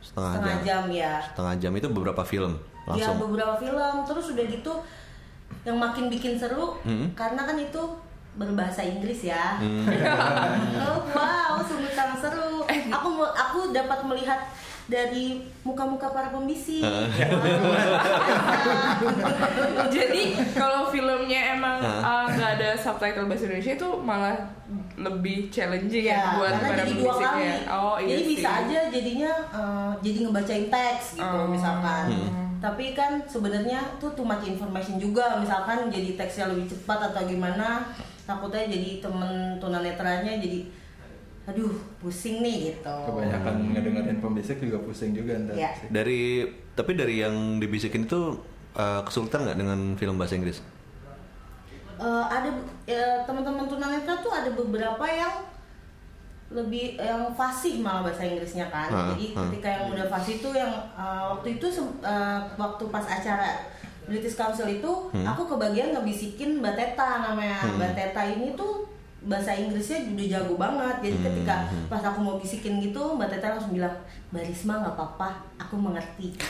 [0.00, 0.66] setengah, Setengah jam.
[0.66, 1.12] jam ya.
[1.22, 3.16] Setengah jam itu beberapa film Ya langsung.
[3.24, 4.72] beberapa film terus udah gitu
[5.60, 7.10] yang makin bikin seru Hmm.
[7.12, 7.82] karena kan itu
[8.32, 9.58] berbahasa Inggris ya.
[9.58, 9.82] Hmm.
[10.82, 12.62] oh, wow, sungguh sangat seru.
[12.64, 14.38] Aku mu- aku dapat melihat
[14.86, 16.78] dari muka-muka para pembisik.
[19.90, 20.22] jadi
[20.52, 24.38] kalau filmnya emang uh, nggak ada subtitle bahasa Indonesia itu malah
[24.94, 27.18] lebih challenging ya, Ya, buat para jadi dua kali.
[27.18, 27.54] pembisiknya.
[27.68, 28.30] Oh iya jadi sih.
[28.30, 31.50] bisa aja jadinya eh, jadi ngebacain teks gitu Oh.
[31.50, 32.04] misalkan.
[32.06, 32.46] Hmm.
[32.60, 37.90] Tapi kan sebenarnya tuh too much information juga misalkan jadi teksnya lebih cepat atau gimana
[38.22, 40.68] takutnya jadi temen tunanetranya jadi
[41.50, 42.96] aduh pusing nih gitu.
[43.04, 45.70] kebanyakan ngedengerin pembisik juga pusing juga ntar Ya.
[45.90, 48.38] Dari tapi dari yang dibisikin itu
[48.72, 50.62] eh, kesulitan nggak dengan film bahasa Inggris?
[52.00, 52.48] Eh, ada
[52.86, 55.44] ya, teman-teman tunanetra tuh ada beberapa yang
[56.50, 58.90] lebih yang fasih malah bahasa Inggrisnya kan.
[58.90, 59.46] Ah, Jadi ah.
[59.46, 61.66] ketika yang udah fasih itu yang eh, waktu itu
[62.02, 63.68] eh, waktu pas acara
[64.08, 65.22] British Council itu Hmm.
[65.22, 67.62] aku kebagian ngebisikin Mbak Teta namanya.
[67.62, 67.78] Hmm.
[67.78, 68.88] Mbak Teta ini tuh
[69.22, 70.94] bahasa Inggrisnya udah jago banget.
[71.02, 71.86] Jadi Hmm, ketika hmm.
[71.86, 73.94] pas aku mau bisikin gitu, Mbak Teta langsung bilang,
[74.28, 76.28] "Mbak Risma nggak apa-apa, aku mengerti."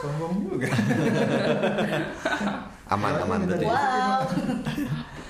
[0.00, 0.64] sombong juga
[2.90, 3.64] Aman aman berarti.
[3.64, 4.20] wow.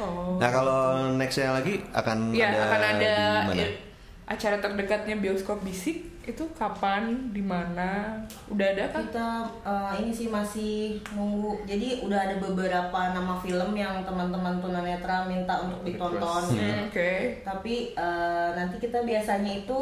[0.00, 0.40] Oh.
[0.40, 3.12] Nah kalau nextnya lagi akan Ya, ada akan ada
[3.44, 3.60] di mana?
[3.60, 3.76] i-
[4.24, 8.20] acara terdekatnya bioskop bisik itu kapan, di mana?
[8.46, 9.02] Udah ada kan?
[9.02, 9.28] kita
[9.62, 10.74] eh, ini sih masih
[11.10, 17.40] nunggu jadi udah ada beberapa nama film yang teman-teman tunanetra minta untuk ditonton Hmm, Oke.
[17.40, 19.80] tapi eh, nanti kita biasanya itu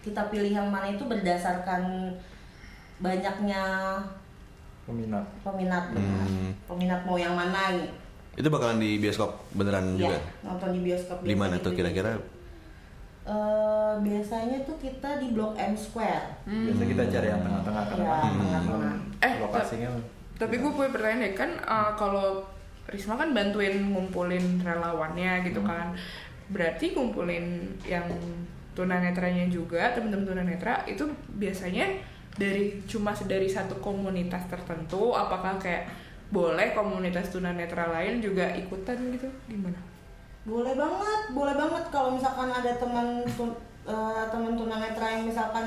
[0.00, 2.12] kita pilih yang mana itu berdasarkan
[2.96, 3.62] banyaknya
[4.82, 6.50] peminat peminat Hmm.
[6.64, 7.88] peminat mau yang mana nih
[8.34, 10.18] Itu bakalan di bioskop beneran ya juga.
[10.42, 11.78] nonton di bioskop Di mana tuh gitu.
[11.78, 12.18] kira-kira?
[13.24, 18.16] Eh, biasanya tuh kita di Blok M Square biasa kita cari yang tengah-tengah karena Ya,
[18.20, 18.94] kan tengah-tengah.
[19.24, 19.88] Eh, lokasinya
[20.36, 22.44] Tapi gue punya pertanyaan deh kan uh, kalau
[22.84, 25.70] Risma kan bantuin ngumpulin relawannya gitu Hmm.
[25.72, 25.86] kan.
[26.52, 28.04] Berarti ngumpulin yang
[28.76, 31.08] tunanetranya juga teman-teman tunanetra itu
[31.40, 31.96] biasanya
[32.36, 35.88] dari cuma dari satu komunitas tertentu apakah kayak
[36.28, 39.80] boleh komunitas tunanetra lain juga ikutan gitu gimana?
[40.44, 45.64] Boleh banget, boleh banget kalau misalkan ada teman tun- eh, teman tunanetra yang misalkan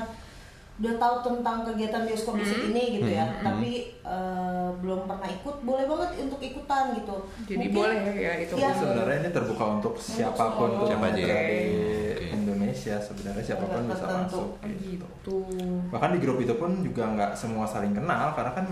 [0.78, 3.44] udah tahu tentang kegiatan bioskop bisik ini gitu ya, Hmm, hmm.
[3.44, 7.16] tapi eh, belum pernah ikut, boleh banget untuk ikutan gitu.
[7.44, 8.54] Jadi Mungkin- boleh ya itu.
[8.54, 8.70] Iya.
[8.72, 11.34] sebenarnya ini terbuka untuk siapa pun tuh Siapa aja di ya?
[11.34, 11.58] Oke.
[12.30, 14.78] Indonesia sebenarnya siapa pun bisa masuk Oh, gitu.
[14.78, 15.36] gitu.
[15.88, 18.66] bahkan di grup itu pun juga nggak semua saling kenal karena kan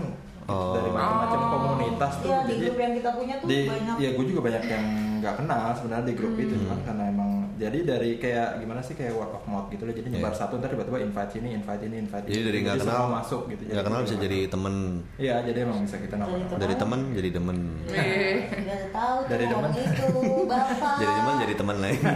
[0.47, 0.71] Oh.
[0.71, 1.49] dari macam-macam Oh.
[1.51, 3.95] komunitas tuh di jadi grup yang kita punya tuh di banyak.
[3.97, 4.85] ya gue juga banyak yang
[5.17, 9.11] nggak kenal sebenarnya di grup itu cuman karena emang jadi dari kayak gimana sih kayak
[9.11, 10.39] word of mouth gitu loh jadi nyebar Iya.
[10.39, 13.41] satu ntar tiba-tiba invite ini invite ini invite Jadi ini dari nggak kenal semua masuk
[13.47, 14.75] gitu Nggak kenal bisa jadi temen.
[15.17, 17.57] iya jadi emang bisa kita nama Dari temen jadi temen.
[17.87, 19.69] Eh, Udah tahu Dari teman.
[19.71, 20.07] itu
[20.45, 20.93] bapak.
[20.97, 21.99] Jadi temen jadi temen lain.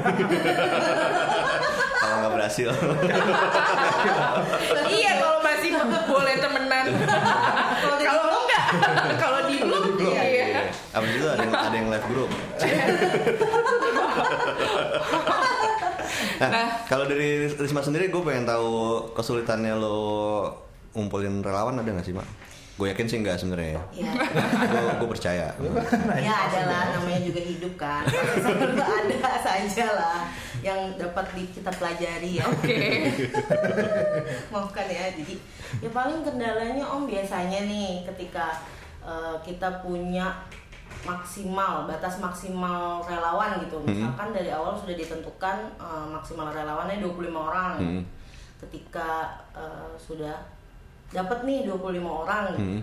[2.02, 2.70] Kalau nggak berhasil.
[4.90, 5.70] iya kalau masih
[6.04, 6.86] boleh temenan.
[7.72, 8.41] kalau enggak,
[9.24, 10.72] kalau di grup iya.
[10.92, 12.30] Abis itu ada yang, ada yang live group.
[16.42, 18.72] nah, kalau dari Risma sendiri gue pengen tahu
[19.16, 20.00] kesulitannya lo
[20.92, 22.28] ngumpulin relawan ada nggak sih mak?
[22.82, 23.78] Gue yakin sih nggak sebenarnya.
[23.94, 25.54] Ya, Gue gue percaya.
[26.26, 28.02] ya adalah namanya juga hidup kan.
[28.10, 30.26] Selalu ada saja lah
[30.66, 32.46] yang dapat di, kita pelajari ya.
[32.50, 33.06] Oke.
[34.54, 35.38] maafkan ya jadi
[35.78, 38.50] ya paling kendalanya om biasanya nih ketika
[39.06, 40.42] eh, kita punya
[41.06, 47.74] maksimal batas maksimal relawan gitu misalkan dari awal sudah ditentukan eh, maksimal relawannya 25 orang
[47.78, 48.04] Hmm.
[48.58, 50.34] ketika eh, sudah
[51.12, 52.62] dapat nih 25 orang gitu.
[52.62, 52.82] Hmm.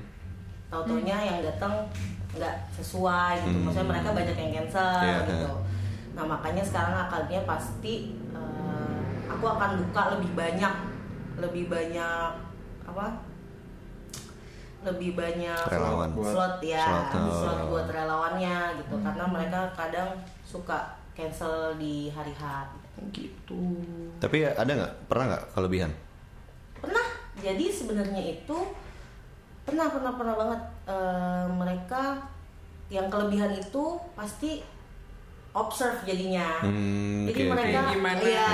[0.69, 1.73] tahu-taunya yang datang
[2.31, 3.65] nggak sesuai gitu Hmm.
[3.65, 5.53] maksudnya mereka banyak yang cancel Iya, gitu iya.
[6.13, 7.95] nah makanya sekarang akalnya pasti
[8.31, 10.75] eh, aku akan buka lebih banyak
[11.39, 12.31] lebih banyak
[12.85, 13.07] apa
[14.79, 16.11] lebih banyak Relawan.
[16.15, 17.35] slot ya Slot, oh.
[17.35, 20.15] slot buat relawannya gitu karena mereka kadang
[20.45, 20.79] suka
[21.13, 22.43] cancel di hari H
[23.11, 23.83] gitu
[24.19, 24.93] Tapi ada nggak?
[25.07, 25.91] Pernah nggak kelebihan?
[27.39, 28.59] Jadi sebenarnya itu
[29.63, 32.17] pernah pernah pernah banget Eh, mereka
[32.89, 34.65] yang kelebihan itu pasti
[35.51, 37.93] observe jadinya Hmm, jadi oke, mereka oke.
[37.93, 38.21] Gimana?
[38.23, 38.53] ya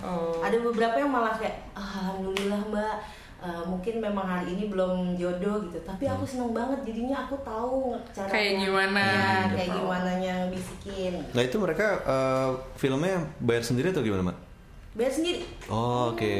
[0.00, 0.40] Oh.
[0.40, 2.94] ada beberapa yang malah kayak alhamdulillah mbak
[3.38, 7.94] eh, mungkin memang hari ini belum jodoh gitu tapi aku seneng banget jadinya aku tahu
[8.10, 9.54] cara Kayak gimana ya, gitu.
[9.54, 14.36] kayak gimana yang bisikin Nah itu mereka eh, filmnya bayar sendiri atau gimana, Mak?
[14.98, 16.34] Bayar sendiri Oh, Oke.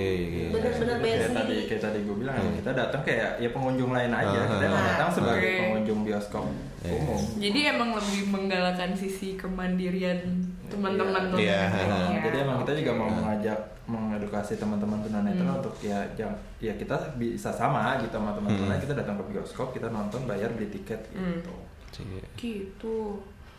[0.51, 3.91] bener-bener bayar kayak tadi sendiri kayak tadi gue bilang ya, kita datang kayak ya pengunjung
[3.91, 4.83] lain aja kita Ah.
[4.89, 5.61] datang sebagai Oke.
[5.63, 6.45] pengunjung bioskop
[6.79, 6.93] Iya.
[6.93, 10.19] umum jadi emang lebih menggalakkan sisi kemandirian
[10.67, 11.63] teman-teman tuh Iya.
[11.71, 12.19] Iya.
[12.25, 15.59] jadi emang kita juga mau mengajak mengedukasi teman-teman tunanetra Hmm.
[15.59, 18.83] untuk ya jang- ya kita bisa sama gitu sama teman-teman Hmm.
[18.83, 21.39] kita datang ke bioskop kita nonton bayar beli tiket Hmm.
[21.39, 21.55] gitu
[21.91, 22.21] Cie.
[22.37, 23.17] gitu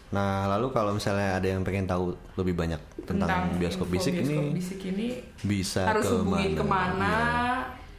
[0.09, 4.41] Nah lalu kalau misalnya ada yang pengen tahu lebih banyak tentang, bioskop info bisik bioskop
[4.41, 5.07] ini bisik ini
[5.39, 6.57] bisa harus ke hubungi mana?
[6.57, 7.13] ke mana?
[7.13, 7.21] Iya.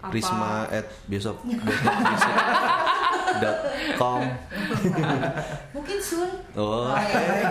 [0.00, 0.10] apa?
[0.10, 1.36] Risma at bioskop
[3.38, 3.56] dot
[3.94, 4.20] com.
[5.76, 6.90] Mungkin soon Oh.
[6.90, 7.46] iya.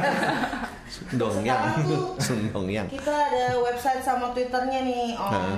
[1.15, 1.61] Dongyang.
[1.61, 5.55] Sekarang tuh Sundongyang kita ada website sama twitternya nih om.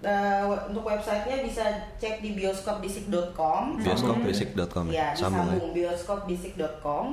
[0.00, 1.64] Eh, we- untuk websitenya bisa
[1.96, 5.12] cek di bioskopbisik.com bioskopbisik.com ya?
[5.12, 5.56] Sambung ya?
[5.56, 7.06] disambung bioskopbisik.com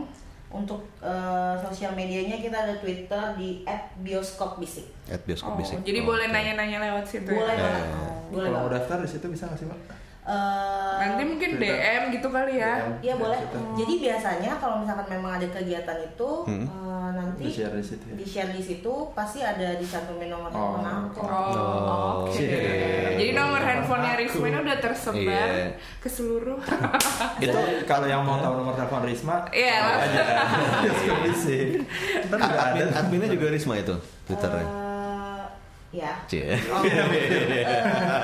[0.51, 3.63] untuk eh, sosial medianya kita ada twitter di
[3.97, 7.63] @bioskopbisik at Oh, bioskopbisik jadi Oh, boleh nanya-nanya lewat situ boleh ya?
[7.63, 8.13] banget Eh.
[8.29, 9.81] boleh kalau mau daftar di situ bisa nggak sih mbak
[10.21, 11.81] Eh, nanti mungkin Twitter.
[11.81, 12.77] DM gitu kali ya.
[13.01, 13.41] Iya boleh.
[13.41, 13.73] Twitter.
[13.75, 16.61] Jadi biasanya kalau misalkan memang ada kegiatan itu Hmm.
[16.61, 18.13] eh, nanti di share di situ ya?
[18.13, 21.19] di share di situ pasti ada dicantumin nomor telepon Oh, aku.
[21.19, 21.49] Oh, Oh,
[22.21, 22.37] oke.
[22.37, 22.37] oke.
[22.37, 23.11] Jadi
[23.93, 25.67] handphonenya Risma ini udah tersebar Iya.
[25.97, 26.60] ke seluruh.
[27.43, 30.15] itu kalau yang mau tahu nomor telepon Risma Iya, langsung.
[30.15, 30.23] aja
[30.82, 31.67] bioskop bisik
[32.25, 35.43] ntar juga ada admin adminnya juga Risma itu twitternya Eh,
[35.93, 36.13] ya.
[36.23, 36.56] Cie.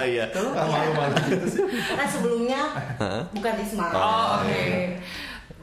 [0.07, 0.25] Iya.
[0.31, 2.61] kalau malu-malu gitu sih Nah sebelumnya
[3.29, 3.85] bukan Risma.
[3.89, 4.63] Oh, oke.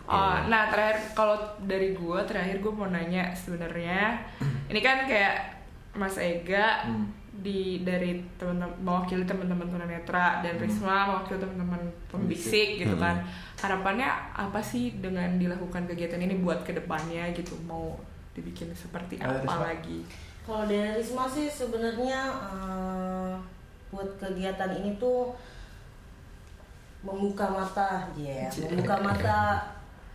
[0.05, 4.21] Oh, nah terakhir kalau dari gue terakhir gue mau nanya sebenarnya
[4.69, 5.57] ini kan kayak
[5.95, 7.09] Mas Ega Hmm.
[7.43, 13.27] Di dari teman-teman mewakili teman-teman tunanetra dan Risma mewakili teman-teman pembisik gitu kan.
[13.59, 17.59] Harapannya apa sih dengan dilakukan kegiatan ini buat ke depannya gitu?
[17.67, 17.99] Mau
[18.39, 19.67] dibikin seperti Ayo, apa Risma.
[19.67, 19.99] lagi?
[20.47, 22.21] Kalau dari Risma sih sebenarnya
[22.55, 23.35] eh,
[23.91, 25.35] buat kegiatan ini tuh
[27.05, 29.39] membuka mata, ya, membuka mata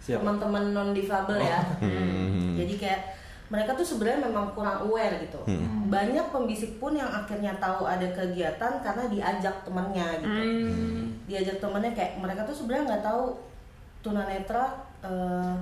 [0.02, 1.62] teman-teman non difabel ya.
[1.78, 2.58] Hmm.
[2.58, 3.19] Jadi kayak
[3.50, 5.42] mereka tuh sebenarnya memang kurang aware gitu.
[5.90, 10.30] Banyak pembisik pun yang akhirnya tahu ada kegiatan karena diajak temannya gitu.
[10.30, 11.06] Hmm.
[11.26, 13.34] Diajak temannya kayak mereka tuh sebenarnya nggak tahu
[14.00, 14.66] tunanetra
[15.02, 15.54] eh,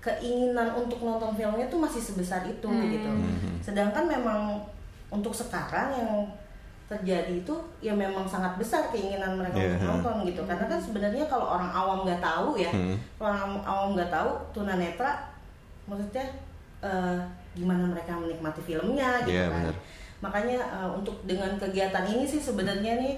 [0.00, 3.10] keinginan untuk nonton filmnya tuh masih sebesar itu gitu.
[3.60, 4.60] Sedangkan memang
[5.08, 6.12] untuk sekarang yang
[6.86, 11.22] terjadi itu ya memang sangat besar keinginan mereka Iya, untuk nonton gitu karena kan sebenarnya
[11.30, 12.98] kalau orang awam nggak tahu ya Hmm.
[13.22, 15.14] orang awam nggak tahu tunanetra
[15.86, 16.26] maksudnya
[16.80, 17.18] eh,
[17.52, 19.76] gimana mereka menikmati filmnya gitu Iya, kan benar.
[20.20, 23.14] makanya eh, untuk dengan kegiatan ini sih sebenarnya nih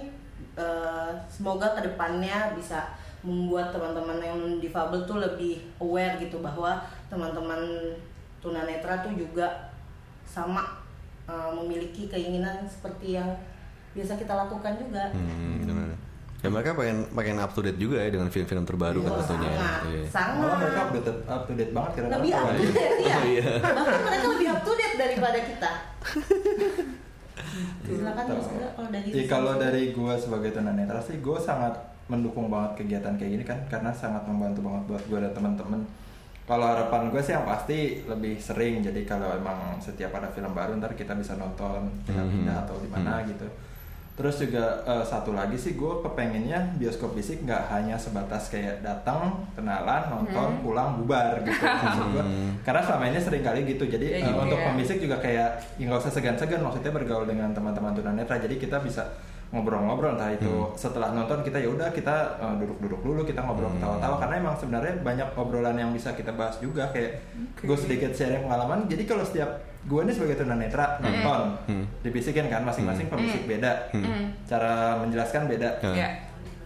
[0.55, 2.90] eh, semoga ke depannya bisa
[3.22, 7.61] membuat teman-teman yang difabel tuh lebih aware gitu bahwa teman-teman
[8.38, 9.70] tunanetra tuh juga
[10.25, 10.83] sama
[11.25, 13.31] eh, memiliki keinginan seperti yang
[13.92, 15.61] biasa kita lakukan juga Hmm.
[16.42, 19.55] Ya mereka pengen pengen up to date juga ya dengan film-film terbaru kan Oh, tentunya.
[19.55, 20.02] sangat Iya.
[20.11, 22.98] sangat malah mereka up to date, up to date banget kira-kira lebih up to date
[23.05, 23.52] ya Oh, iya.
[23.62, 25.70] bahkan mereka lebih up to date daripada kita
[27.85, 28.35] silakan Gitu.
[28.35, 31.74] Mas Ega, kalau dari Iya, kalau dari gue sebagai tunanetra sih gue sangat
[32.05, 35.81] mendukung banget kegiatan kayak gini kan karena sangat membantu banget buat gue dan teman-teman
[36.42, 40.74] kalau harapan gue sih yang pasti lebih sering jadi kalau emang setiap ada film baru
[40.76, 42.62] ntar kita bisa nonton pindah-pindah Mhm.
[42.62, 43.46] atau di mana gitu
[44.12, 49.40] terus juga eh, satu lagi sih gue kepengennya bioskop fisik nggak hanya sebatas kayak datang
[49.57, 51.64] kenalan nonton pulang bubar gitu.
[51.83, 52.25] Maksud gue
[52.61, 53.88] karena selama ini sering kali gitu.
[53.88, 54.64] Jadi Ya eh, gitu untuk ya.
[54.68, 55.48] pembisik juga kayak
[55.81, 59.09] ya nggak usah segan-segan maksudnya bergaul dengan teman-teman tunanetra jadi kita bisa
[59.53, 60.48] ngobrol-ngobrol entah itu
[60.81, 64.16] setelah nonton kita ya udah kita uh, duduk-duduk dulu kita ngobrol ketawa-tawa.
[64.20, 67.20] Karena emang sebenarnya banyak obrolan yang bisa kita bahas juga kayak
[67.61, 68.88] gue sedikit sharing pengalaman.
[68.88, 71.40] Jadi kalau setiap gue nih sebagai tunanetra nonton.
[72.01, 73.90] Dibisikin kan masing-masing pembisik beda.
[74.45, 75.79] Cara menjelaskan beda.
[75.81, 75.92] Hmm.
[75.92, 76.11] ya.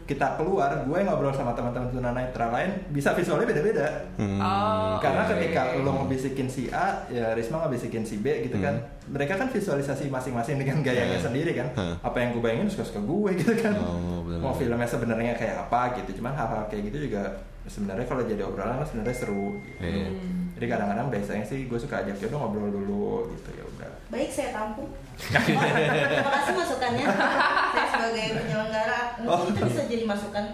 [0.06, 4.06] Kita keluar gue ngobrol sama teman-teman tunanetra lain bisa visualnya beda-beda.
[4.14, 4.38] Hmm.
[4.38, 5.34] Oh, karena oke.
[5.34, 8.78] ketika lo ngebisikin si A ya Risma ngebisikin si B gitu kan.
[9.06, 11.26] Mereka kan visualisasi masing-masing dengan gayanya Hmm.
[11.26, 11.74] sendiri kan.
[11.74, 11.98] Hmm.
[11.98, 13.74] apa yang gue bayangin suka-suka gue gitu kan.
[13.74, 14.40] Oh, bener-bener.
[14.40, 16.22] mau filmnya sebenarnya kayak apa gitu.
[16.22, 17.22] Cuman hal-hal kayak gitu juga
[17.66, 19.82] sebenarnya kalau jadi obrolan kan sebenarnya seru gitu.
[19.82, 20.08] Iya.
[20.56, 24.54] jadi kadang-kadang biasanya sih gue suka ajak jodoh ngobrol dulu gitu ya udah Baik, saya
[24.54, 24.86] tampung.
[25.18, 27.06] Terima kasih masukannya.
[27.10, 30.44] Saya sebagai penyelenggara mungkin itu bisa jadi masukan.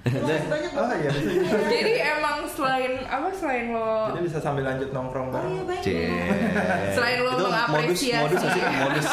[0.00, 0.72] Banyak.
[0.74, 1.30] oh iya bisa.
[1.76, 6.24] Jadi emang selain apa selain lo jadi bisa sambil lanjut nongkrong Oh bareng iya.
[6.90, 8.16] Selain lo itu modus mengapresiasi.
[8.18, 9.06] modus nggak sih modus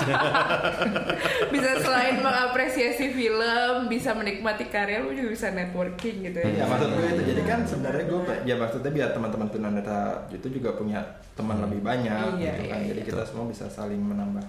[1.54, 6.48] bisa selain mengapresiasi film, bisa menikmati karya lo juga bisa networking gitu ya.
[6.50, 10.70] Iya maksud gue itu jadi kan sebenarnya gue ya maksudnya biar teman-teman tunanetra itu juga
[10.74, 11.00] punya
[11.34, 13.08] teman lebih banyak Iya, gitu kan iya, jadi iya.
[13.08, 14.46] kita semua bisa saling menambah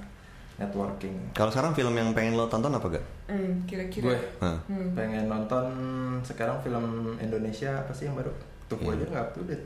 [0.58, 1.14] networking.
[1.32, 4.10] kalau sekarang film yang pengen lo tonton apa gak Hmm, kira-kira.
[4.10, 4.18] Gue.
[4.40, 4.58] Hmm.
[4.96, 5.64] pengen nonton
[6.24, 8.32] sekarang film Indonesia apa sih yang baru?
[8.68, 9.64] Tuh gue aja nggak up to date.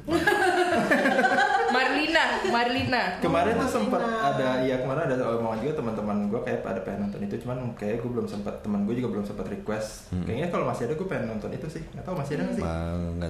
[1.69, 3.03] Marlina, Marlina.
[3.19, 4.29] Kemarin tuh sempat Marlina.
[4.31, 7.99] ada iya kemarin ada omongan juga teman-teman gue kayak pada pengen nonton itu cuman kayak
[7.99, 10.13] gue belum sempat teman gue juga belum sempat request.
[10.23, 11.83] Kayaknya kalau masih ada gue pengen nonton itu sih.
[11.91, 12.65] Nggak tahu masih ada nggak sih?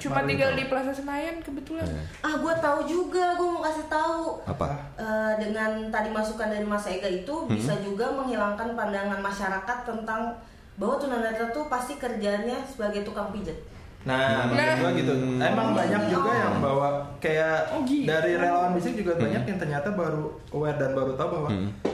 [0.05, 0.29] Cuma tahu.
[0.29, 1.87] tinggal di Plaza Senayan kebetulan.
[1.87, 2.03] Iya.
[2.21, 3.25] Ah, gue tahu juga.
[3.33, 4.25] Gue mau kasih tahu.
[4.45, 7.49] apa Eh, dengan tadi masukan dari Mas Ega itu Hmm.
[7.49, 10.37] bisa juga menghilangkan pandangan masyarakat tentang
[10.75, 13.57] bahwa tunanetra tuh pasti kerjanya sebagai tukang pijet.
[14.03, 14.77] Nah, maksud Nah.
[14.77, 15.13] gua gitu.
[15.39, 16.89] Emang banyak juga yang bawa
[17.19, 18.03] kayak Oh, gitu.
[18.03, 21.49] dari relawan bisik juga banyak yang ternyata baru aware dan baru tahu bahwa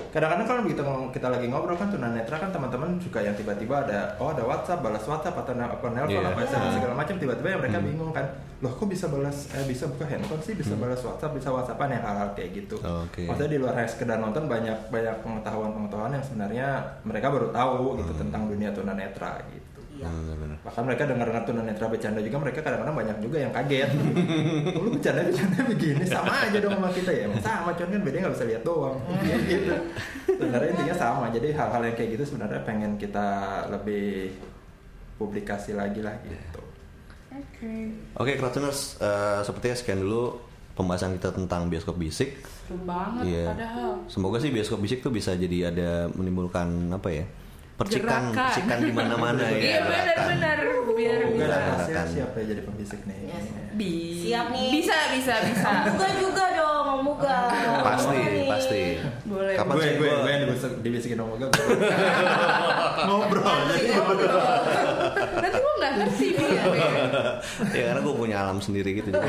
[0.08, 0.80] kadang-kadang kalau begitu
[1.12, 5.04] kita lagi ngobrol kan tunanetra kan teman-teman suka yang tiba-tiba ada oh ada WhatsApp balas
[5.04, 6.32] WhatsApp atau apa nelpon Iya.
[6.32, 8.24] apa SMS segala macam tiba-tiba yang mereka bingung kan
[8.58, 12.02] loh kok bisa balas eh bisa buka handphone sih bisa balas WhatsApp bisa WhatsAppan yang
[12.02, 12.80] hal-hal kayak gitu.
[12.80, 13.28] Oke.
[13.28, 16.68] Maksudnya di luar hanya sekedar nonton banyak banyak pengetahuan-pengetahuan yang sebenarnya
[17.04, 20.06] mereka baru tahu gitu tentang dunia tunanetra gitu Iya.
[20.62, 23.90] Bahkan mereka dengar-dengar tunanetra bercanda juga mereka kadang-kadang banyak juga yang kaget
[24.78, 28.22] "Oh, lu bercanda bercanda begini sama aja dong sama kita ya sama cuman kan bedanya
[28.22, 28.96] nggak bisa lihat doang
[29.50, 29.74] gitu
[30.28, 33.26] sebenarnya intinya sama jadi hal-hal yang kayak gitu sebenarnya pengen kita
[33.68, 34.38] lebih
[35.16, 36.62] publikasi lagi lah gitu
[37.28, 37.70] Oke.
[38.16, 40.42] Oke, Kratuners, eh, sepertinya sekian dulu
[40.74, 42.42] pembahasan kita tentang bioskop bisik.
[42.64, 43.44] Seru banget Iya.
[43.46, 43.90] padahal.
[44.06, 47.24] Semoga sih bioskop bisik tuh bisa jadi ada menimbulkan apa ya?
[47.78, 48.50] Percikan, Gerakan.
[48.50, 49.54] percikan di mana-mana ya.
[49.54, 50.58] Iya benar-benar
[50.90, 51.86] biar Enggak bisa.
[51.86, 52.06] Gerakan.
[52.10, 53.46] siapa yang jadi pembisik nih Yes.
[53.70, 54.68] Bi- Siap nih.
[54.74, 55.70] Bisa, bisa, bisa.
[55.86, 57.38] Muga juga dong, mau muga.
[57.80, 58.82] Pasti, pasti.
[59.24, 59.54] Boleh.
[59.54, 61.48] Kapan gue gue gue yang dibisik- dibisikin gue
[63.00, 63.88] ngobrol jadi
[65.38, 66.48] Nanti gue nggak ngerti nih.
[67.70, 69.14] ya karena gue punya alam sendiri gitu.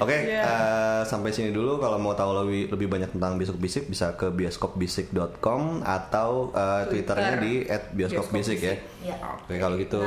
[0.00, 0.40] Oke, Iya.
[0.40, 1.76] eh, sampai sini dulu.
[1.76, 7.32] Kalau mau tahu lebih lebih banyak tentang bioskop bisik bisa ke bioskopbisik.com atau eh, twitternya
[7.36, 8.74] di @bioskopbisik ya.
[9.00, 9.16] Iya.
[9.38, 10.00] Oke, kalau gitu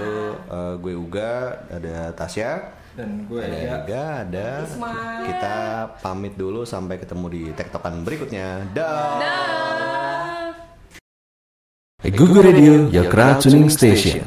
[0.43, 1.33] eh, gue Uga,
[1.69, 2.51] ada Tasya,
[2.93, 4.93] dan gue ada ya Ega, ada Isma.
[5.25, 5.55] kita
[5.99, 8.65] pamit dulu sampai ketemu di tektokan berikutnya.
[8.73, 9.17] Dah.
[9.17, 10.49] Dah.
[12.03, 14.25] Google Radio, your crowd tuning station.